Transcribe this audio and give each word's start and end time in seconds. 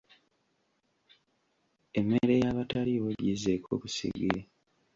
Emmere 1.99 2.33
y'abataliiwo 2.43 3.09
gizzeeko 3.23 3.71
ku 3.81 3.87
ssigiri. 3.91 4.41